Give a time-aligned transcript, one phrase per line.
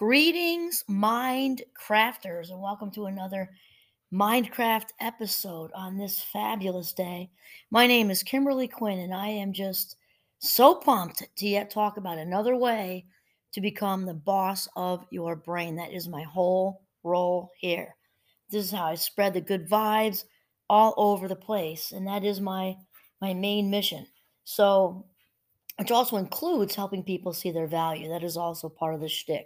[0.00, 3.50] Greetings, mind crafters, and welcome to another
[4.10, 7.30] Mindcraft episode on this fabulous day.
[7.70, 9.96] My name is Kimberly Quinn, and I am just
[10.38, 13.04] so pumped to yet talk about another way
[13.52, 15.76] to become the boss of your brain.
[15.76, 17.94] That is my whole role here.
[18.48, 20.24] This is how I spread the good vibes
[20.70, 22.74] all over the place, and that is my
[23.20, 24.06] my main mission.
[24.44, 25.04] So,
[25.78, 28.08] which also includes helping people see their value.
[28.08, 29.44] That is also part of the shtick.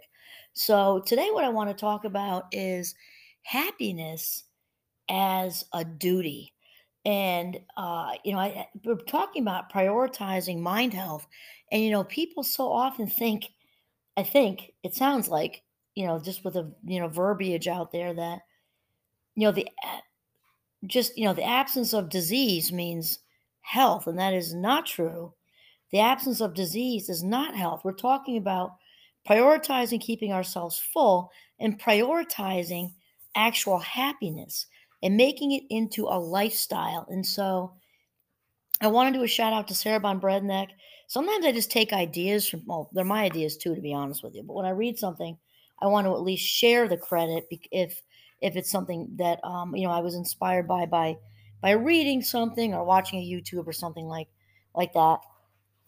[0.53, 2.95] So today, what I want to talk about is
[3.43, 4.43] happiness
[5.09, 6.53] as a duty.
[7.05, 11.27] And, uh, you know, I, we're talking about prioritizing mind health.
[11.71, 13.51] And, you know, people so often think,
[14.17, 15.61] I think it sounds like,
[15.93, 18.39] you know, just with a, you know, verbiage out there that,
[19.35, 19.67] you know, the,
[20.87, 23.19] just, you know, the absence of disease means
[23.61, 24.07] health.
[24.07, 25.33] And that is not true.
[25.91, 27.81] The absence of disease is not health.
[27.83, 28.77] We're talking about
[29.27, 32.93] prioritizing keeping ourselves full and prioritizing
[33.35, 34.67] actual happiness
[35.03, 37.05] and making it into a lifestyle.
[37.09, 37.73] And so
[38.81, 40.69] I want to do a shout out to Sarah Ban Breathnach.
[41.07, 44.35] Sometimes I just take ideas from, well, they're my ideas too, to be honest with
[44.35, 44.43] you.
[44.43, 45.37] But when I read something,
[45.81, 48.01] I want to at least share the credit if
[48.41, 51.17] if it's something that um, you know I was inspired by by
[51.61, 54.27] by reading something or watching a YouTube or something like
[54.73, 55.19] like that.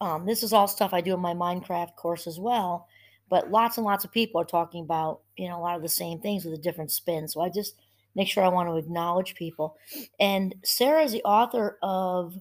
[0.00, 2.86] Um, this is all stuff I do in my Mindcraft course as well
[3.28, 5.88] but lots and lots of people are talking about you know a lot of the
[5.88, 7.74] same things with a different spin so i just
[8.14, 9.76] make sure i want to acknowledge people.
[10.18, 12.34] And sarah is the author of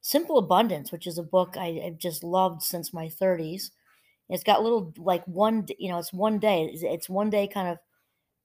[0.00, 3.70] simple abundance which is a book I, have just loved since my 30s
[4.28, 7.78] it's got little like one you know it's one day it's, one day kind of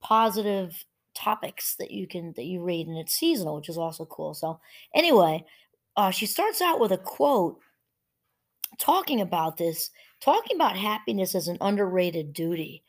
[0.02, 4.36] positive topics that you can that you read and it's seasonal which is also cool
[4.36, 4.60] so
[4.94, 5.44] anyway
[5.96, 7.60] uh, she starts out with a quote
[8.78, 9.90] talking about this
[10.22, 12.84] talking about happiness as an underrated duty.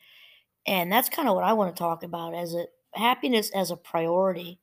[0.67, 3.77] And that's kind of what I want to talk about as a happiness as a
[3.77, 4.59] priority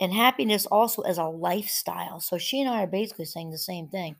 [0.00, 2.20] and happiness also as a lifestyle.
[2.20, 4.16] So she and I are basically saying the same thing.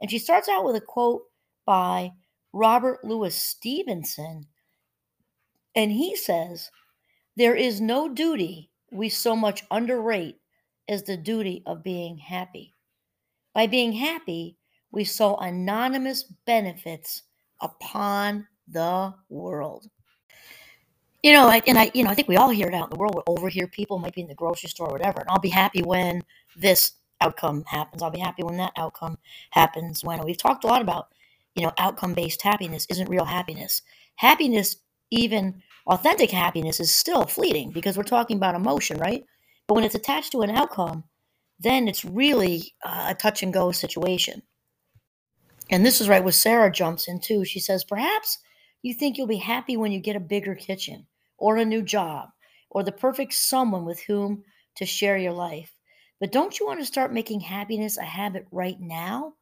[0.00, 1.22] And she starts out with a quote
[1.66, 2.12] by
[2.52, 4.46] Robert Louis Stevenson.
[5.76, 6.70] And he says,
[7.36, 10.36] There is no duty we so much underrate
[10.88, 12.74] as the duty of being happy.
[13.54, 14.56] By being happy,
[14.90, 17.22] we saw anonymous benefits
[17.60, 19.88] upon the world.
[21.22, 22.96] You know, and I, you know, I think we all hear it out in the
[22.96, 23.14] world.
[23.14, 25.20] We overhear people, might be in the grocery store or whatever.
[25.20, 26.22] And I'll be happy when
[26.56, 28.02] this outcome happens.
[28.02, 29.18] I'll be happy when that outcome
[29.50, 30.02] happens.
[30.02, 31.08] When we've talked a lot about,
[31.54, 33.82] you know, outcome based happiness isn't real happiness.
[34.16, 34.76] Happiness,
[35.10, 39.24] even authentic happiness, is still fleeting because we're talking about emotion, right?
[39.66, 41.04] But when it's attached to an outcome,
[41.58, 44.42] then it's really uh, a touch and go situation.
[45.70, 47.44] And this is right where Sarah jumps in too.
[47.44, 48.38] She says, Perhaps
[48.82, 51.06] you think you'll be happy when you get a bigger kitchen
[51.38, 52.28] or a new job
[52.70, 54.42] or the perfect someone with whom
[54.76, 55.72] to share your life.
[56.18, 59.34] But don't you want to start making happiness a habit right now?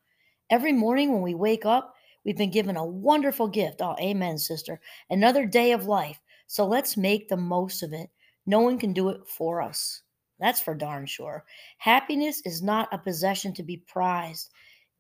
[0.51, 1.95] Every morning when we wake up,
[2.25, 3.81] we've been given a wonderful gift.
[3.81, 4.81] Oh, amen, sister.
[5.11, 6.21] Another day of life.
[6.47, 8.11] So let's make the most of it.
[8.47, 10.03] No one can do it for us.
[10.39, 11.45] That's for darn sure.
[11.79, 14.51] Happiness is not a possession to be prized.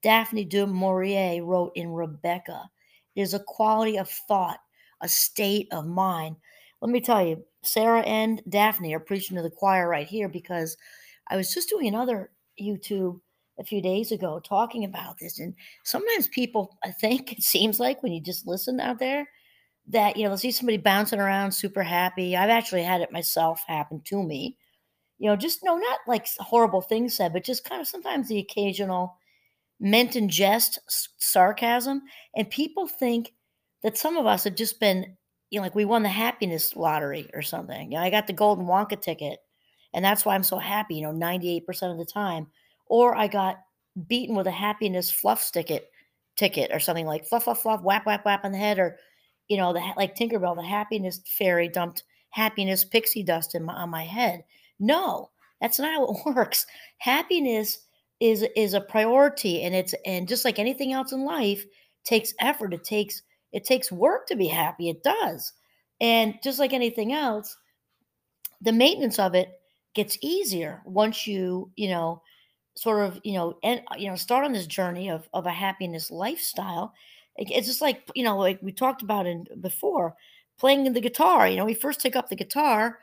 [0.02, 2.70] Daphne du Maurier wrote in Rebecca.
[3.16, 4.60] It is a quality of thought,
[5.00, 6.36] a state of mind.
[6.80, 10.76] Let me tell you, Sarah and Daphne are preaching to the choir right here because
[11.28, 13.20] I was just doing another YouTube
[13.58, 15.40] a few days ago talking about this.
[15.40, 15.54] And
[15.84, 19.28] sometimes people, I think it seems like when you just listen out there,
[19.88, 22.36] that, you know, see somebody bouncing around super happy.
[22.36, 24.56] I've actually had it myself happen to me.
[25.18, 28.38] You know, just no, not like horrible things said, but just kind of sometimes the
[28.38, 29.17] occasional
[29.80, 30.78] meant in jest,
[31.18, 32.02] sarcasm,
[32.34, 33.32] and people think
[33.82, 35.16] that some of us have just been,
[35.50, 37.92] you know, like we won the happiness lottery or something.
[37.92, 39.38] You know, I got the golden Wonka ticket,
[39.94, 40.96] and that's why I'm so happy.
[40.96, 42.48] You know, 98% of the time,
[42.86, 43.58] or I got
[44.06, 45.90] beaten with a happiness fluff ticket
[46.36, 48.96] ticket or something like fluff fluff fluff whap whap whap on the head or
[49.48, 53.90] you know the like tinkerbell the happiness fairy dumped happiness pixie dust in my, on
[53.90, 54.44] my head
[54.78, 55.30] no
[55.60, 56.64] that's not how it works
[56.98, 57.80] happiness
[58.20, 61.64] is is a priority and it's and just like anything else in life
[62.04, 63.22] takes effort it takes
[63.52, 65.52] it takes work to be happy it does
[66.00, 67.56] and just like anything else
[68.60, 69.60] the maintenance of it
[69.94, 72.22] gets easier once you you know
[72.78, 76.10] sort of you know and you know start on this journey of of a happiness
[76.10, 76.94] lifestyle.
[77.36, 80.14] It's just like you know like we talked about in before
[80.58, 82.98] playing the guitar you know we first take up the guitar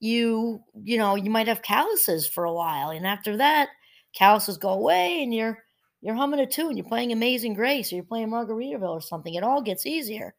[0.00, 3.68] you you know you might have calluses for a while and after that
[4.14, 5.58] calluses go away and you're
[6.02, 9.34] you're humming a tune, you're playing Amazing Grace, or you're playing Margaritaville or something.
[9.34, 10.34] It all gets easier.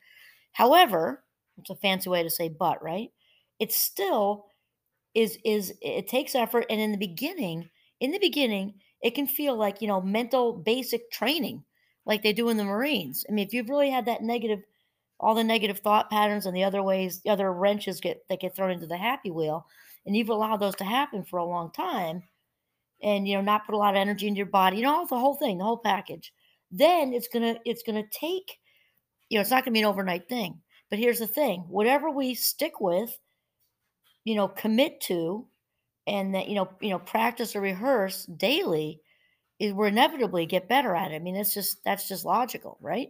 [0.53, 1.23] However,
[1.57, 3.11] It's a fancy way to say but, right?
[3.59, 4.47] It still
[5.13, 7.69] is is it takes effort and in the beginning,
[7.99, 11.63] in the beginning, it can feel like, you know, mental basic training
[12.05, 13.25] like they do in the Marines.
[13.29, 14.61] I mean, if you've really had that negative
[15.19, 18.55] all the negative thought patterns and the other ways, the other wrenches get that get
[18.55, 19.65] thrown into the happy wheel,
[20.05, 22.23] and you've allowed those to happen for a long time,
[23.05, 25.17] and you know, not put a lot of energy into your body, you know, the
[25.17, 26.33] whole thing, the whole package.
[26.71, 28.59] Then it's gonna it's gonna take,
[29.29, 30.59] you know, it's not gonna be an overnight thing.
[30.89, 33.15] But here's the thing: whatever we stick with,
[34.25, 35.45] you know, commit to,
[36.07, 39.01] and that you know, you know, practice or rehearse daily,
[39.59, 41.15] is we're inevitably get better at it.
[41.15, 43.09] I mean, that's just that's just logical, right?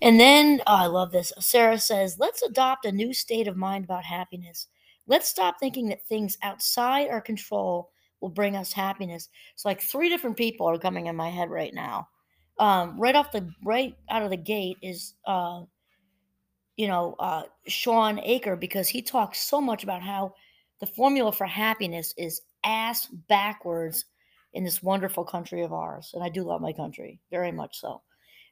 [0.00, 1.32] And then oh, I love this.
[1.40, 4.68] Sarah says, let's adopt a new state of mind about happiness.
[5.08, 7.90] Let's stop thinking that things outside our control
[8.20, 9.28] will bring us happiness.
[9.54, 12.08] It's like three different people are coming in my head right now.
[12.58, 15.62] Um, right off the right out of the gate is uh,
[16.76, 20.34] you know uh, Shawn Achor because he talks so much about how
[20.80, 24.06] the formula for happiness is ass backwards
[24.54, 28.02] in this wonderful country of ours, and I do love my country very much so.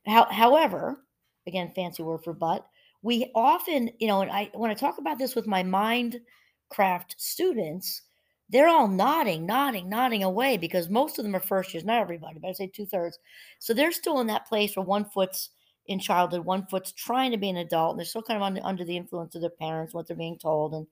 [0.07, 0.99] How, however,
[1.47, 2.67] again, fancy word for but,
[3.03, 8.03] we often, you know, and I when I talk about this with my Mindcraft students,
[8.50, 12.38] they're all nodding, nodding, nodding away because most of them are first years, not everybody,
[12.38, 13.19] but I say two thirds.
[13.58, 15.50] So they're still in that place where one foot's
[15.87, 18.61] in childhood, one foot's trying to be an adult, and they're still kind of under,
[18.64, 20.87] under the influence of their parents, what they're being told, and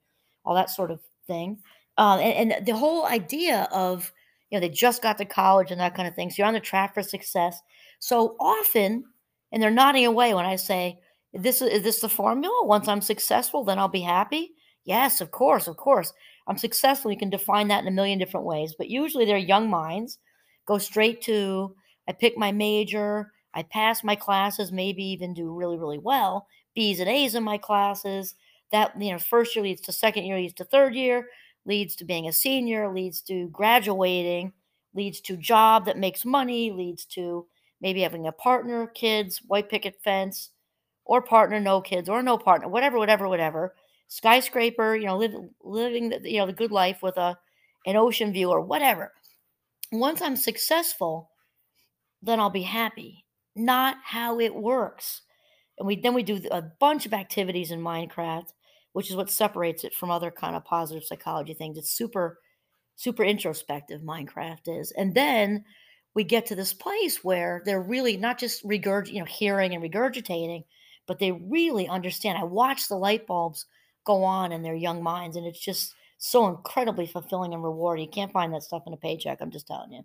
[0.44, 1.58] all that sort of thing.
[1.98, 4.10] Um, and, and the whole idea of,
[4.50, 6.30] you know, they just got to college and that kind of thing.
[6.30, 7.60] So you're on the track for success.
[8.00, 9.04] So often
[9.52, 10.98] and they're nodding away when I say,
[11.32, 12.64] "This is this the formula?
[12.64, 14.54] Once I'm successful, then I'll be happy."
[14.84, 16.12] Yes, of course, of course.
[16.46, 17.10] I'm successful.
[17.12, 20.18] You can define that in a million different ways, but usually they're young minds
[20.66, 21.74] go straight to
[22.08, 26.98] I pick my major, I pass my classes, maybe even do really, really well, B's
[27.00, 28.34] and A's in my classes.
[28.72, 31.28] That you know, first year leads to second year, leads to third year,
[31.66, 34.52] leads to being a senior, leads to graduating,
[34.94, 37.46] leads to job that makes money, leads to
[37.80, 40.50] maybe having a partner, kids, white picket fence,
[41.04, 43.74] or partner, no kids, or no partner, whatever, whatever, whatever.
[44.08, 47.36] Skyscraper, you know, live, living the, you know the good life with a
[47.86, 49.12] an ocean view or whatever.
[49.90, 51.30] Once I'm successful,
[52.22, 53.24] then I'll be happy.
[53.54, 55.22] Not how it works.
[55.78, 58.52] And we then we do a bunch of activities in Mindcraft,
[58.92, 61.78] which is what separates it from other kind of positive psychology things.
[61.78, 62.38] It's super,
[62.96, 64.02] super introspective.
[64.02, 65.64] Mindcraft is, and then
[66.14, 69.82] we get to this place where they're really not just regurg, you know, hearing and
[69.82, 70.64] regurgitating,
[71.06, 72.38] but they really understand.
[72.38, 73.66] I watch the light bulbs
[74.04, 78.04] go on in their young minds, and it's just so incredibly fulfilling and rewarding.
[78.04, 79.38] You can't find that stuff in a paycheck.
[79.40, 80.02] I'm just telling you.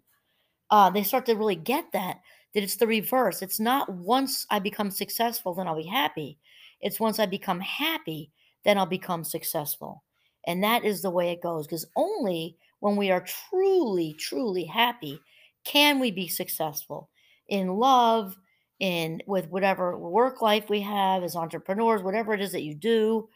[0.69, 2.19] Uh, they start to really get that
[2.53, 3.41] that it's the reverse.
[3.41, 6.39] It's not once I become successful, then I'll be happy.
[6.81, 8.31] It's once I become happy,
[8.65, 10.03] then I'll become successful.
[10.45, 11.67] And that is the way it goes.
[11.67, 15.19] Because only when we are truly, truly happy
[15.63, 17.09] can we be successful
[17.49, 18.35] in love
[18.79, 23.27] in with whatever work life we have as entrepreneurs whatever it is that you do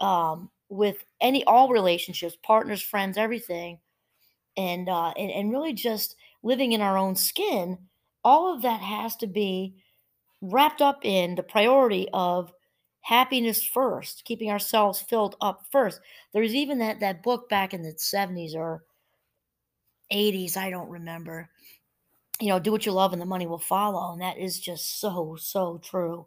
[0.00, 3.78] um, with any all relationships partners friends everything
[4.56, 7.78] and, uh, and and really just living in our own skin
[8.24, 9.74] all of that has to be
[10.40, 12.52] wrapped up in the priority of
[13.00, 16.00] happiness first keeping ourselves filled up first
[16.32, 18.82] there's even that that book back in the 70s or
[20.12, 21.48] 80s i don't remember
[22.40, 24.12] you know, do what you love and the money will follow.
[24.12, 26.26] And that is just so, so true.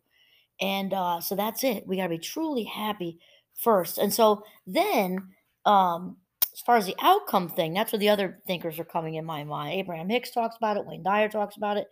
[0.59, 1.87] And uh, so that's it.
[1.87, 3.19] We got to be truly happy
[3.59, 3.97] first.
[3.97, 5.29] And so then,
[5.65, 6.17] um,
[6.53, 9.43] as far as the outcome thing, that's where the other thinkers are coming in my
[9.43, 9.79] mind.
[9.79, 11.87] Abraham Hicks talks about it, Wayne Dyer talks about it.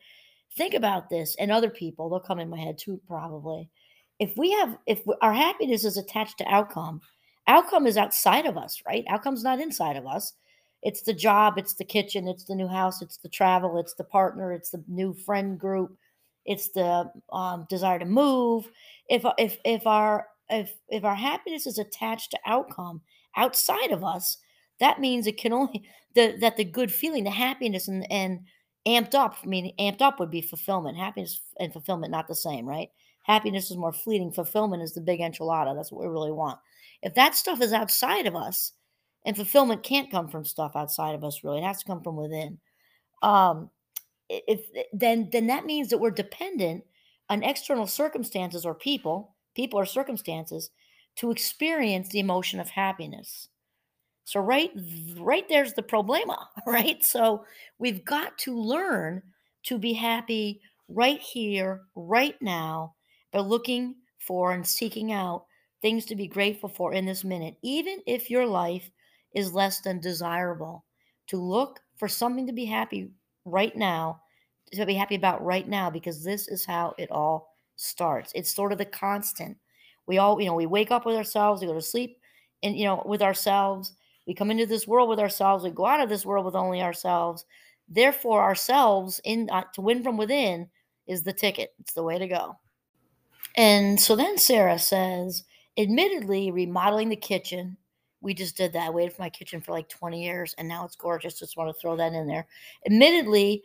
[0.55, 3.69] Think about this, and other people, they'll come in my head too, probably.
[4.19, 7.01] If we have, if our happiness is attached to outcome,
[7.45, 9.05] outcome is outside of us, right?
[9.07, 10.33] Outcome's not inside of us
[10.83, 14.03] it's the job, it's the kitchen, it's the new house, it's the travel, it's the
[14.03, 15.97] partner, it's the new friend group,
[16.45, 18.69] it's the um, desire to move.
[19.09, 23.01] If if if our if if our happiness is attached to outcome
[23.35, 24.37] outside of us,
[24.79, 25.83] that means it can only
[26.15, 28.41] the that the good feeling, the happiness and and
[28.87, 29.37] amped up.
[29.43, 30.97] I mean, amped up would be fulfillment.
[30.97, 32.89] Happiness and fulfillment not the same, right?
[33.23, 34.31] Happiness is more fleeting.
[34.31, 35.75] Fulfillment is the big enchilada.
[35.75, 36.59] That's what we really want.
[37.01, 38.71] If that stuff is outside of us,
[39.27, 42.15] and fulfillment can't come from stuff outside of us really it has to come from
[42.15, 42.57] within
[43.21, 43.69] um
[44.29, 44.61] if
[44.93, 46.83] then then that means that we're dependent
[47.29, 50.69] on external circumstances or people people or circumstances
[51.17, 53.49] to experience the emotion of happiness
[54.23, 54.71] so right
[55.17, 56.37] right there's the problema
[56.67, 57.43] right so
[57.79, 59.21] we've got to learn
[59.63, 62.93] to be happy right here right now
[63.33, 65.45] by looking for and seeking out
[65.81, 68.89] things to be grateful for in this minute, even if your life
[69.35, 70.85] is less than desirable.
[71.27, 73.11] To look for something to be happy
[73.45, 74.21] right now,
[74.73, 78.31] to be happy about right now, because this is how it all starts.
[78.35, 79.57] It's sort of the constant.
[80.05, 82.17] We all, you know, we wake up with ourselves, we go to sleep,
[82.61, 83.93] and you know, with ourselves.
[84.25, 85.63] We come into this world with ourselves.
[85.63, 87.45] We go out of this world with only ourselves.
[87.87, 90.67] Therefore, ourselves in uh, to win from within
[91.07, 91.73] is the ticket.
[91.79, 92.57] It's the way to go.
[93.55, 95.43] And so then Sarah says,
[95.77, 97.77] admittedly, remodeling the kitchen.
[98.19, 98.87] We just did that.
[98.87, 101.39] I waited for my kitchen for like 20 years and now it's gorgeous.
[101.39, 102.47] Just want to throw that in there.
[102.85, 103.63] Admittedly,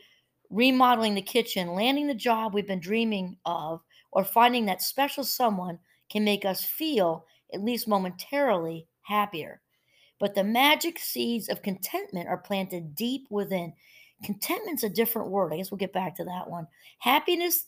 [0.50, 3.80] remodeling the kitchen, landing the job we've been dreaming of,
[4.12, 5.78] or finding that special someone
[6.10, 9.60] can make us feel, at least momentarily, happier.
[10.20, 13.72] But the magic seeds of contentment are planted deep within.
[14.22, 15.52] Contentment's a different word.
[15.52, 16.68] I guess we'll get back to that one.
[16.98, 17.66] Happiness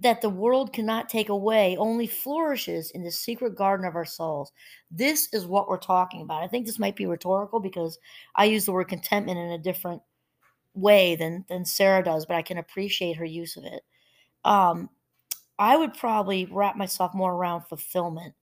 [0.00, 4.50] that the world cannot take away only flourishes in the secret garden of our souls.
[4.90, 6.42] This is what we're talking about.
[6.42, 7.98] I think this might be rhetorical because
[8.34, 10.02] I use the word contentment in a different
[10.74, 13.82] way than than Sarah does, but I can appreciate her use of it.
[14.44, 14.88] Um,
[15.58, 18.34] I would probably wrap myself more around fulfillment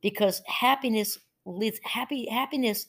[0.00, 2.86] because happiness leads happy happiness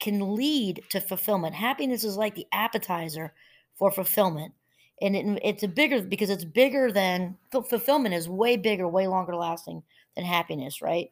[0.00, 1.54] can lead to fulfillment.
[1.54, 3.32] Happiness is like the appetizer
[3.74, 4.52] for fulfillment.
[5.00, 9.34] And it, it's a bigger because it's bigger than fulfillment is way bigger, way longer
[9.34, 9.82] lasting
[10.16, 11.10] than happiness, right?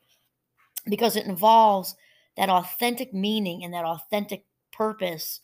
[0.89, 1.97] Because it involves
[2.37, 5.41] that authentic meaning and that authentic purpose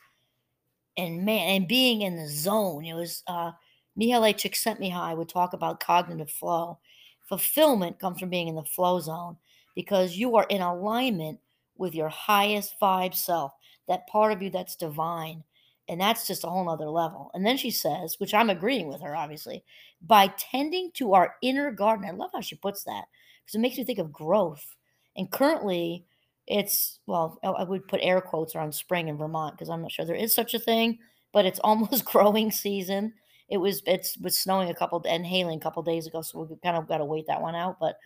[0.97, 2.85] and man and being in the zone.
[2.85, 3.53] It was uh
[3.99, 6.79] Mihaly Csikszentmihalyi would talk about cognitive flow.
[7.29, 9.37] Fulfillment comes from being in the flow zone
[9.75, 11.39] because you are in alignment
[11.77, 13.53] with your highest vibe self,
[13.89, 15.43] that part of you that's divine.
[15.89, 17.31] And that's just a whole nother level.
[17.35, 19.65] And then she says, which I'm agreeing with her, obviously,
[20.01, 22.07] by tending to our inner garden.
[22.09, 23.05] I love how she puts that
[23.45, 24.65] because it makes me think of growth.
[25.17, 26.05] And currently,
[26.47, 30.05] it's, well, I would put air quotes around spring in Vermont because I'm not sure
[30.05, 30.99] there is such a thing,
[31.33, 33.15] but it's almost growing season.
[33.49, 36.23] It was, it's was snowing a couple and hailing a couple days ago.
[36.23, 37.79] So we kind of got to wait that one out.
[37.81, 37.97] But,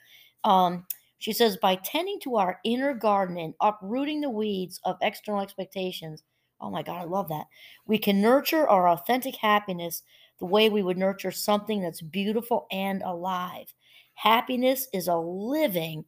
[0.44, 0.86] um,
[1.18, 6.22] she says, by tending to our inner garden and uprooting the weeds of external expectations,
[6.60, 7.46] oh my God, I love that.
[7.86, 10.02] We can nurture our authentic happiness
[10.38, 13.72] the way we would nurture something that's beautiful and alive.
[14.14, 16.04] Happiness is a living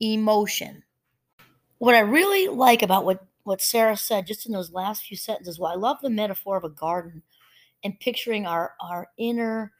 [0.00, 0.82] emotion.
[1.78, 5.60] What I really like about what, what Sarah said just in those last few sentences,
[5.60, 7.22] well, I love the metaphor of a garden
[7.84, 9.72] and picturing our, our inner.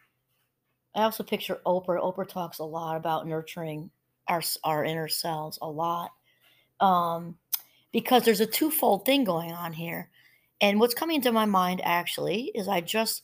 [0.94, 2.02] I also picture Oprah.
[2.02, 3.90] Oprah talks a lot about nurturing
[4.28, 6.10] our our inner selves a lot
[6.80, 7.36] um,
[7.92, 10.10] because there's a twofold thing going on here.
[10.60, 13.22] And what's coming to my mind actually is I just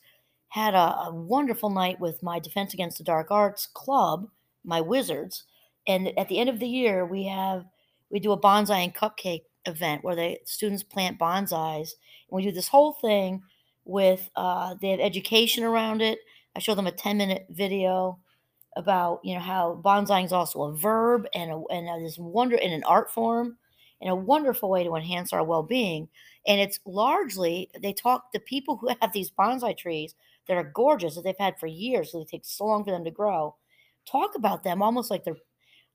[0.48, 4.28] had a, a, wonderful night with my Defense Against the Dark Arts club,
[4.64, 5.44] my wizards.
[5.86, 7.64] And at the end of the year, we have
[8.10, 11.90] we do a bonsai and cupcake event where the students plant bonsais,
[12.28, 13.42] and we do this whole thing
[13.84, 16.18] with uh, they have education around it.
[16.56, 18.18] I show them a 10 minute video
[18.76, 22.56] about you know how bonsai is also a verb and a, and a, this wonder
[22.56, 23.56] in an art form
[24.00, 26.08] and a wonderful way to enhance our well-being.
[26.46, 30.14] And it's largely they talk the people who have these bonsai trees
[30.46, 33.04] that are gorgeous that they've had for years so it takes so long for them
[33.04, 33.54] to grow
[34.06, 35.36] talk about them almost like they're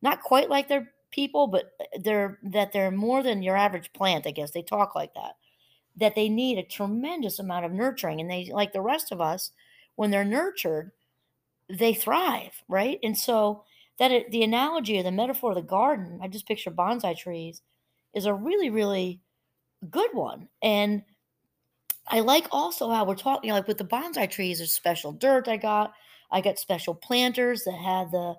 [0.01, 4.25] not quite like they're people but uh, they're that they're more than your average plant
[4.27, 4.51] i guess.
[4.51, 5.33] They talk like that
[5.99, 9.51] that they need a tremendous amount of nurturing and they like the rest of us
[9.95, 10.91] when they're nurtured
[11.69, 12.99] they thrive, right?
[13.03, 13.63] And so
[13.99, 17.61] that it, the analogy or the metaphor of the garden, I just picture bonsai trees,
[18.13, 19.21] is a really, really
[19.89, 20.47] good one.
[20.63, 21.03] And
[22.07, 25.57] I like also how we're talking, like with the bonsai trees, there's special dirt I
[25.57, 25.93] got.
[26.31, 28.35] I got special planters that had the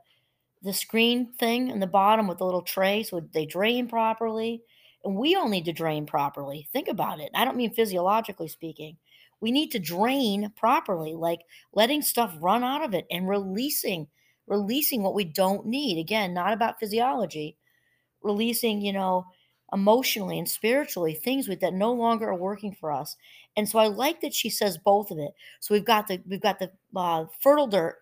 [0.63, 4.63] the screen thing in the bottom with the little tray so they drain properly.
[5.05, 6.69] And we all need to drain properly.
[6.73, 7.31] Think about it.
[7.35, 8.97] I don't mean physiologically speaking
[9.41, 11.41] we need to drain properly, like
[11.73, 14.07] letting stuff run out of it and releasing,
[14.47, 15.99] releasing what we don't need.
[15.99, 17.57] Again, not about physiology,
[18.23, 19.27] releasing, you know,
[19.73, 23.17] emotionally and spiritually things with, that no longer are working for us.
[23.57, 25.33] And so I like that she says both of it.
[25.61, 27.97] So we've got the we've got the uh, fertile dirt,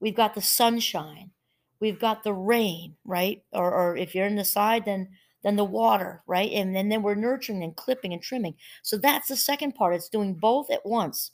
[0.00, 1.30] we've got the sunshine,
[1.80, 3.42] we've got the rain, right?
[3.52, 5.08] Or, or if you're in the side, then
[5.44, 6.50] then the water, right?
[6.52, 8.54] And then, then we're nurturing and clipping and trimming.
[8.82, 9.94] So that's the second part.
[9.94, 11.32] It's doing both at once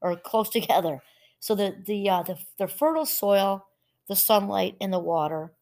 [0.00, 1.02] or close together.
[1.40, 3.64] So the the uh, the, the fertile soil,
[4.08, 5.52] the sunlight, and the water,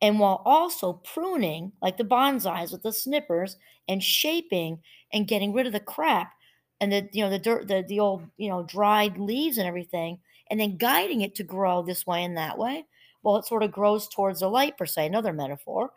[0.00, 3.56] and while also pruning like the bonsais with the snippers
[3.88, 4.78] and shaping
[5.12, 6.32] and getting rid of the crap
[6.80, 10.20] and the you know the dirt the the old you know dried leaves and everything,
[10.48, 12.84] and then guiding it to grow this way and that way
[13.26, 15.90] well, it sort of grows towards the light, per se, another metaphor.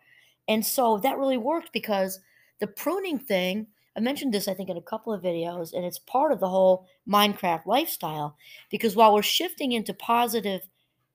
[0.50, 2.20] And so that really worked because
[2.60, 6.00] the pruning thing, I mentioned this, I think, in a couple of videos, and it's
[6.00, 8.36] part of the whole Mindcraft lifestyle.
[8.72, 10.62] Because while we're shifting into positive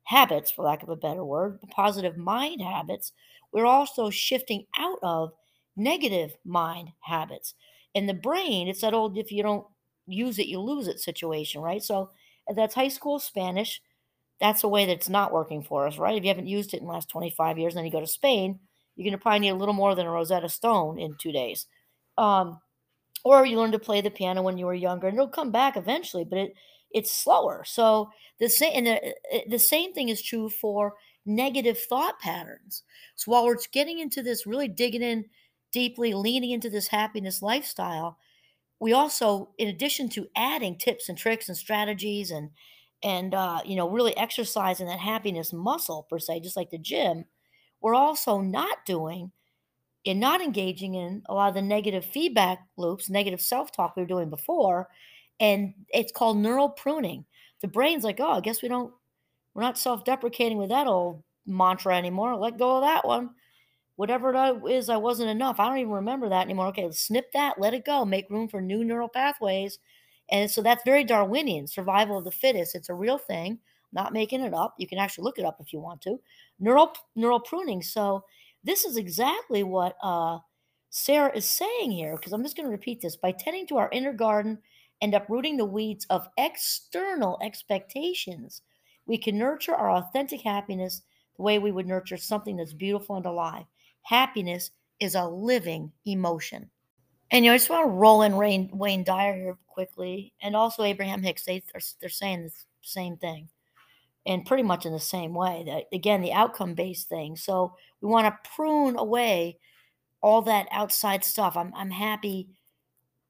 [0.04, 3.12] habits, for lack of a better word, positive mind habits,
[3.52, 5.32] we're also shifting out of
[5.76, 7.54] negative mind habits.
[7.94, 9.66] In the brain, it's that old if you don't
[10.06, 11.82] use it, you lose it situation, right?
[11.82, 12.10] So
[12.54, 13.82] that's high school Spanish.
[14.40, 16.16] That's a way that's not working for us, right?
[16.16, 18.06] If you haven't used it in the last 25 years, and then you go to
[18.06, 18.60] Spain,
[18.96, 21.66] you're going to probably need a little more than a Rosetta Stone in two days.
[22.16, 22.60] Um,
[23.24, 25.76] or you learn to play the piano when you were younger, and it'll come back
[25.76, 26.54] eventually, but it
[26.94, 27.64] it's slower.
[27.66, 30.94] So the same and the, the same thing is true for
[31.26, 32.84] negative thought patterns.
[33.16, 35.24] So while we're getting into this, really digging in
[35.72, 38.18] deeply, leaning into this happiness lifestyle,
[38.80, 42.50] we also, in addition to adding tips and tricks and strategies and
[43.02, 47.24] and uh, you know really exercising that happiness muscle per se, just like the gym,
[47.84, 49.30] we're also not doing
[50.06, 54.08] and not engaging in a lot of the negative feedback loops, negative self-talk we were
[54.08, 54.88] doing before,
[55.38, 57.24] and it's called neural pruning.
[57.60, 58.92] The brain's like, oh, I guess we don't,
[59.54, 62.34] we're not self-deprecating with that old mantra anymore.
[62.36, 63.30] Let go of that one
[63.96, 65.60] whatever it is, I wasn't enough.
[65.60, 66.68] I don't even remember that anymore.
[66.68, 69.78] Okay, snip that, let it go, make room for new neural pathways.
[70.30, 72.74] And so that's very Darwinian, survival of the fittest.
[72.74, 73.58] It's a real thing,
[73.94, 74.74] not making it up.
[74.78, 76.20] You can actually look it up if you want to.
[76.58, 77.82] Neural neural pruning.
[77.82, 78.24] So
[78.62, 80.38] this is exactly what uh,
[80.90, 83.16] Sarah is saying here, because I'm just going to repeat this.
[83.16, 84.58] By tending to our inner garden
[85.00, 88.62] and uprooting the weeds of external expectations,
[89.06, 91.02] we can nurture our authentic happiness
[91.36, 93.64] the way we would nurture something that's beautiful and alive
[94.04, 94.70] happiness
[95.00, 96.70] is a living emotion.
[97.30, 100.54] And you know, I just want to roll in Wayne, Wayne Dyer here quickly, and
[100.54, 101.44] also Abraham Hicks.
[101.44, 103.48] They are they're saying the same thing,
[104.26, 105.64] and pretty much in the same way.
[105.66, 107.36] That again, the outcome based thing.
[107.36, 109.58] So we want to prune away
[110.22, 111.56] all that outside stuff.
[111.56, 112.48] I'm I'm happy,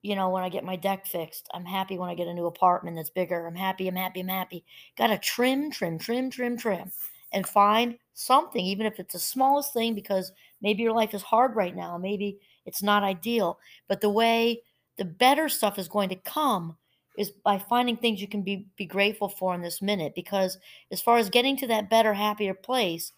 [0.03, 1.49] you know, when I get my deck fixed.
[1.53, 3.47] I'm happy when I get a new apartment that's bigger.
[3.47, 3.89] I'm happy.
[3.89, 4.21] I'm happy.
[4.21, 4.65] I'm happy.
[4.97, 6.93] Got to trim, trim, trim, trim, trim,
[7.33, 11.57] and find something, even if it's the smallest thing, because maybe your life is hard
[11.57, 11.99] right now.
[11.99, 13.59] Maybe it's not ideal.
[13.89, 14.63] But the way
[14.97, 16.77] the better stuff is going to come
[17.17, 20.15] is by finding things you can be, be grateful for in this minute.
[20.15, 20.59] Because
[20.91, 23.13] as far as getting to that better, happier place,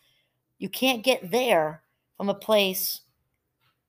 [0.58, 1.82] you can't get there
[2.16, 3.02] from a place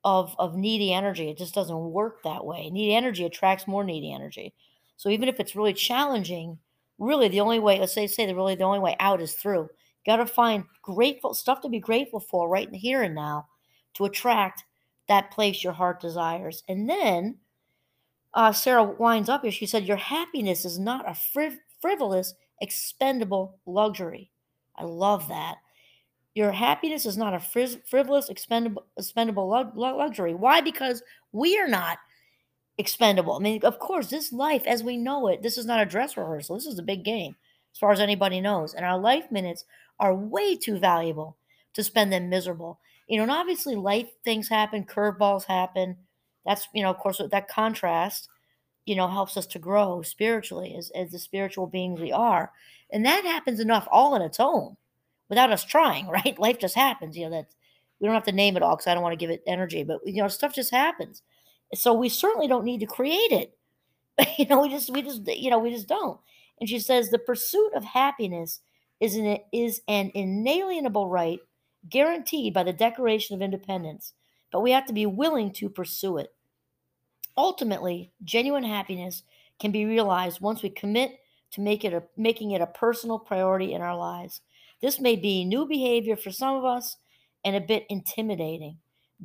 [0.04, 1.28] of of needy energy.
[1.28, 2.70] It just doesn't work that way.
[2.70, 4.54] Needy energy attracts more needy energy.
[4.96, 6.58] So even if it's really challenging,
[6.98, 9.68] really the only way, let's say say the really the only way out is through.
[10.06, 13.48] Got to find grateful stuff to be grateful for right here and now
[13.94, 14.64] to attract
[15.08, 16.62] that place your heart desires.
[16.68, 17.38] And then
[18.34, 19.50] uh, Sarah winds up here.
[19.52, 24.30] She said, Your happiness is not a friv- frivolous, expendable luxury.
[24.76, 25.56] I love that.
[26.34, 30.34] Your happiness is not a friv- frivolous, expendable, expendable luxury.
[30.34, 30.60] Why?
[30.60, 31.98] Because we are not
[32.78, 33.34] expendable.
[33.34, 36.16] I mean, of course, this life as we know it, this is not a dress
[36.16, 36.56] rehearsal.
[36.56, 37.34] This is a big game,
[37.74, 38.74] as far as anybody knows.
[38.74, 39.64] And our life minutes
[39.98, 41.36] are way too valuable
[41.74, 42.80] to spend them miserable.
[43.08, 45.96] You know, and obviously life things happen, curveballs happen.
[46.48, 48.30] That's, you know, of course, that contrast,
[48.86, 52.50] you know, helps us to grow spiritually as, as the spiritual beings we are.
[52.90, 54.78] And that happens enough all on its own
[55.28, 56.38] without us trying, right?
[56.38, 57.48] Life just happens, you know, that
[58.00, 59.84] we don't have to name it all because I don't want to give it energy,
[59.84, 61.22] but, you know, stuff just happens.
[61.74, 63.54] So we certainly don't need to create it.
[64.38, 66.18] you know, we just, we just, you know, we just don't.
[66.58, 68.60] And she says the pursuit of happiness
[69.00, 71.40] is an, is an inalienable right
[71.90, 74.14] guaranteed by the Declaration of Independence,
[74.50, 76.32] but we have to be willing to pursue it.
[77.38, 79.22] Ultimately, genuine happiness
[79.58, 81.20] can be realized once we commit
[81.52, 84.42] to make it a, making it a personal priority in our lives.
[84.82, 86.98] This may be new behavior for some of us
[87.44, 88.76] and a bit intimidating.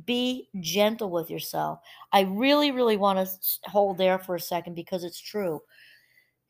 [0.06, 1.80] Be gentle with yourself.
[2.12, 5.60] I really, really want to hold there for a second because it's true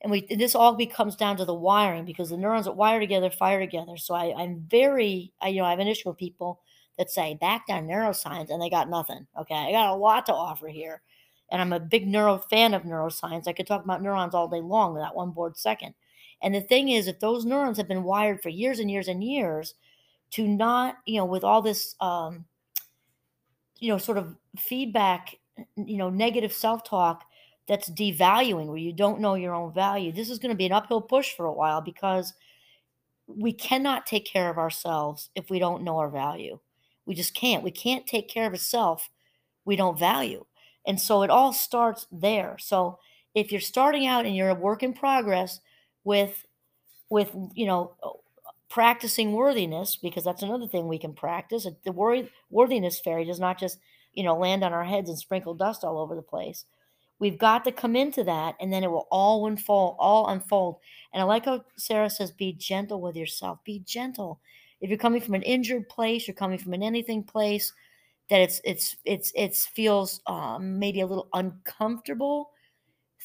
[0.04, 3.30] and we this all becomes down to the wiring because the neurons that wire together
[3.30, 3.96] fire together.
[3.96, 6.60] So I, I'm very, I, you know, I have an issue with people
[6.98, 9.26] that say back down neuroscience and they got nothing.
[9.40, 11.00] Okay, I got a lot to offer here,
[11.50, 13.46] and I'm a big neuro fan of neuroscience.
[13.46, 15.94] I could talk about neurons all day long without one bored second.
[16.42, 19.22] And the thing is, if those neurons have been wired for years and years and
[19.22, 19.74] years,
[20.32, 22.44] to not, you know, with all this, um,
[23.78, 25.36] you know, sort of feedback,
[25.76, 27.24] you know, negative self talk
[27.66, 30.72] that's devaluing where you don't know your own value this is going to be an
[30.72, 32.34] uphill push for a while because
[33.26, 36.58] we cannot take care of ourselves if we don't know our value
[37.06, 39.08] we just can't we can't take care of ourselves
[39.64, 40.44] we don't value
[40.86, 42.98] and so it all starts there so
[43.34, 45.60] if you're starting out and you're a work in progress
[46.04, 46.46] with
[47.10, 48.10] with you know uh,
[48.74, 51.64] practicing worthiness because that's another thing we can practice.
[51.84, 53.78] The worry, worthiness fairy does not just,
[54.14, 56.64] you know, land on our heads and sprinkle dust all over the place.
[57.20, 60.78] We've got to come into that and then it will all unfold, all unfold.
[61.12, 63.60] And I like how Sarah says, be gentle with yourself.
[63.64, 64.40] Be gentle.
[64.80, 67.72] If you're coming from an injured place, you're coming from an anything place
[68.30, 72.50] that it's it's it's it's feels um, maybe a little uncomfortable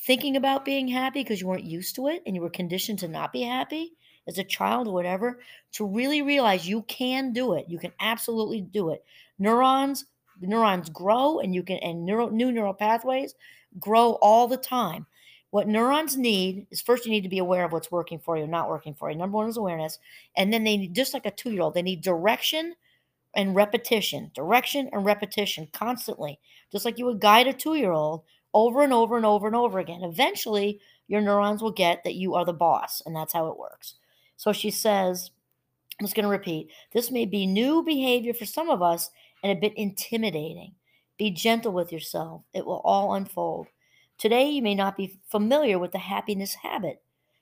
[0.05, 3.07] thinking about being happy because you weren't used to it and you were conditioned to
[3.07, 3.93] not be happy
[4.27, 5.39] as a child or whatever,
[5.73, 7.65] to really realize you can do it.
[7.67, 9.03] You can absolutely do it.
[9.39, 10.05] Neurons,
[10.39, 13.35] neurons grow and you can and neural new neural pathways
[13.79, 15.05] grow all the time.
[15.51, 18.45] What neurons need is first you need to be aware of what's working for you,
[18.45, 19.17] not working for you.
[19.17, 19.97] Number one is awareness.
[20.37, 22.75] And then they need just like a two-year-old, they need direction
[23.35, 26.39] and repetition, direction and repetition constantly,
[26.71, 30.01] just like you would guide a two-year-old over and over and over and over again.
[30.03, 33.95] Eventually, your neurons will get that you are the boss, and that's how it works.
[34.37, 35.31] So she says,
[35.99, 39.09] I'm just going to repeat this may be new behavior for some of us
[39.43, 40.73] and a bit intimidating.
[41.17, 43.67] Be gentle with yourself, it will all unfold.
[44.17, 47.01] Today, you may not be familiar with the happiness habit,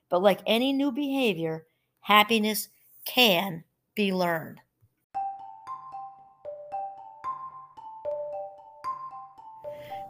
[0.10, 1.65] but like any new behavior,
[2.02, 2.69] happiness
[3.06, 3.63] can
[3.95, 4.60] be learned.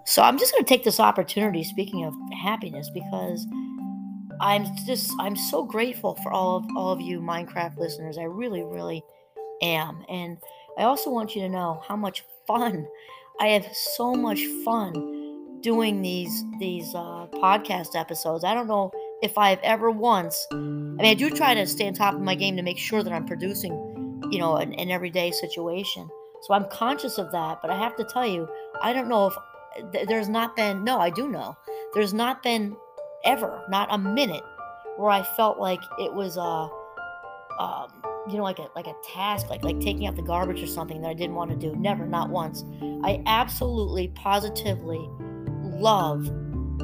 [0.08, 3.46] So I'm just going to take this opportunity, speaking of happiness, because
[4.40, 8.18] I'm just I'm so grateful for all of all of you Mindcraft listeners.
[8.18, 9.04] I really, really
[9.62, 10.06] am.
[10.08, 10.38] And
[10.78, 12.88] I also want you to know how much fun
[13.42, 18.46] I have so much fun doing these these uh, podcast episodes.
[18.46, 18.92] I don't know
[19.22, 20.48] if I've ever once.
[20.54, 23.04] I mean, I do try to stay on top of my game to make sure
[23.04, 23.74] that I'm producing,
[24.32, 26.08] you know, an, an everyday situation.
[26.44, 27.60] So I'm conscious of that.
[27.62, 28.48] But I have to tell you,
[28.82, 29.36] I don't know if
[29.92, 30.84] th- there's not been.
[30.84, 31.58] No, I do know.
[31.94, 32.76] There's not been
[33.24, 34.44] ever, not a minute,
[34.98, 36.70] where I felt like it was a,
[37.62, 40.68] um, you know, like a like a task, like like taking out the garbage or
[40.68, 41.76] something that I didn't want to do.
[41.76, 42.64] Never, not once.
[43.04, 45.10] I absolutely, positively
[45.80, 46.28] love,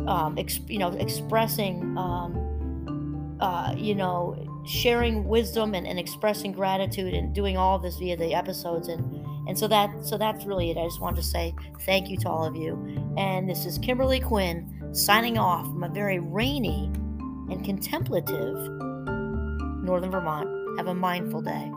[0.07, 7.33] um, you know, expressing, um, uh, you know, sharing wisdom and, and expressing gratitude and
[7.33, 9.12] doing all this via the episodes and
[9.47, 10.77] and so that so that's really it.
[10.77, 12.77] I just wanted to say thank you to all of you.
[13.17, 16.91] And this is Kimberly Quinn signing off from a very rainy
[17.49, 18.55] and contemplative
[19.83, 20.77] Northern Vermont.
[20.77, 21.71] Have a mindful day.